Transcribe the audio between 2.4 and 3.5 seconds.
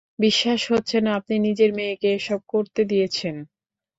করতে দিয়েছেন!